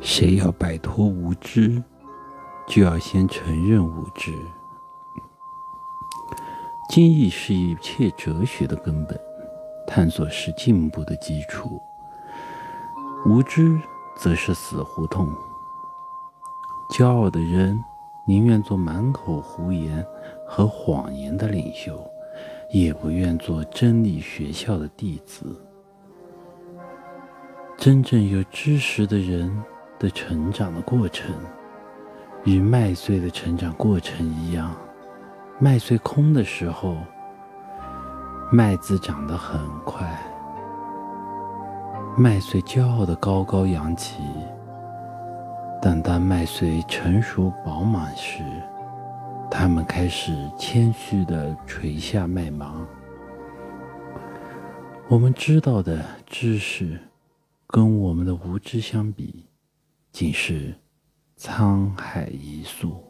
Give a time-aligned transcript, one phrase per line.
[0.00, 1.82] 谁要摆脱无知，
[2.66, 4.32] 就要先承认无知。
[6.88, 9.18] 精益是一切哲学的根本，
[9.86, 11.80] 探索是进步的基础。
[13.26, 13.78] 无知
[14.16, 15.28] 则是死胡同。
[16.90, 17.78] 骄傲的人
[18.26, 20.04] 宁愿做满口胡言
[20.46, 22.00] 和谎言的领袖，
[22.72, 25.60] 也不愿做真理学校的弟子。
[27.76, 29.62] 真正有知识的人。
[29.98, 31.34] 的成长的过程，
[32.44, 34.74] 与麦穗的成长过程一样。
[35.58, 36.96] 麦穗空的时候，
[38.52, 40.06] 麦子长得很快。
[42.16, 44.22] 麦穗骄傲的高高扬起，
[45.82, 48.42] 但当麦穗成熟饱满时，
[49.50, 52.86] 它们开始谦虚的垂下麦芒。
[55.08, 56.98] 我们知道的知识，
[57.66, 59.46] 跟我们的无知相比。
[60.18, 60.74] 仅是
[61.38, 63.07] 沧海一粟。